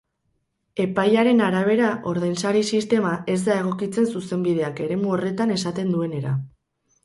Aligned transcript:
Epaiaren 0.83 1.43
arabera 1.47 1.89
ordainsari 2.13 2.65
sistema 2.77 3.13
ez 3.35 3.37
da 3.51 3.59
egokitzen 3.67 4.11
zuzenbideak 4.15 4.85
eremu 4.89 5.15
horretan 5.15 5.57
esaten 5.61 5.97
duenera. 5.97 6.37